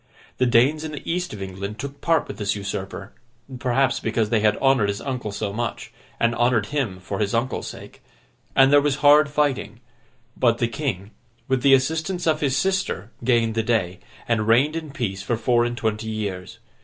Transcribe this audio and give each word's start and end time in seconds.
The 0.39 0.47
Danes 0.47 0.83
in 0.83 0.93
the 0.93 1.07
East 1.07 1.31
of 1.31 1.43
England 1.43 1.77
took 1.77 2.01
part 2.01 2.27
with 2.27 2.39
this 2.39 2.55
usurper 2.55 3.13
(perhaps 3.59 3.99
because 3.99 4.31
they 4.31 4.39
had 4.39 4.57
honoured 4.57 4.89
his 4.89 4.99
uncle 4.99 5.31
so 5.31 5.53
much, 5.53 5.93
and 6.19 6.33
honoured 6.33 6.65
him 6.73 6.99
for 6.99 7.19
his 7.19 7.35
uncle's 7.35 7.67
sake), 7.67 8.01
and 8.55 8.73
there 8.73 8.81
was 8.81 8.95
hard 9.05 9.29
fighting; 9.29 9.79
but, 10.35 10.57
the 10.57 10.67
King, 10.67 11.11
with 11.47 11.61
the 11.61 11.75
assistance 11.75 12.25
of 12.25 12.41
his 12.41 12.57
sister, 12.57 13.11
gained 13.23 13.53
the 13.53 13.61
day, 13.61 13.99
and 14.27 14.47
reigned 14.47 14.75
in 14.75 14.89
peace 14.89 15.21
for 15.21 15.37
four 15.37 15.65
and 15.65 15.77
twenty 15.77 16.09
years. 16.09 16.57